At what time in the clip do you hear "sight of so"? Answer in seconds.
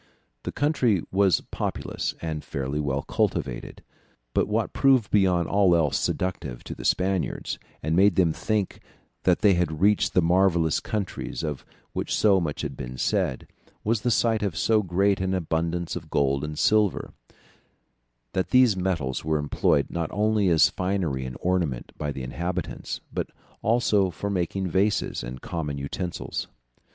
14.09-14.81